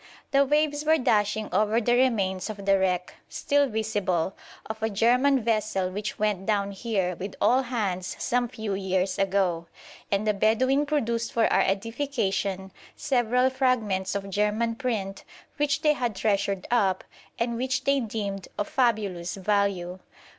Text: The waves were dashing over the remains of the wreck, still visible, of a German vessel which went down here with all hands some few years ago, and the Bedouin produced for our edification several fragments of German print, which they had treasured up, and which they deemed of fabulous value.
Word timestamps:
The 0.31 0.43
waves 0.43 0.83
were 0.83 0.97
dashing 0.97 1.47
over 1.53 1.79
the 1.79 1.93
remains 1.93 2.49
of 2.49 2.65
the 2.65 2.79
wreck, 2.79 3.13
still 3.29 3.67
visible, 3.69 4.33
of 4.65 4.81
a 4.81 4.89
German 4.89 5.43
vessel 5.43 5.91
which 5.91 6.17
went 6.17 6.47
down 6.47 6.71
here 6.71 7.15
with 7.15 7.35
all 7.39 7.61
hands 7.61 8.15
some 8.17 8.47
few 8.47 8.73
years 8.73 9.19
ago, 9.19 9.67
and 10.11 10.25
the 10.25 10.33
Bedouin 10.33 10.87
produced 10.87 11.31
for 11.31 11.45
our 11.53 11.61
edification 11.61 12.71
several 12.95 13.51
fragments 13.51 14.15
of 14.15 14.31
German 14.31 14.73
print, 14.73 15.23
which 15.57 15.83
they 15.83 15.93
had 15.93 16.15
treasured 16.15 16.65
up, 16.71 17.03
and 17.37 17.55
which 17.55 17.83
they 17.83 17.99
deemed 17.99 18.47
of 18.57 18.67
fabulous 18.67 19.35
value. 19.35 19.99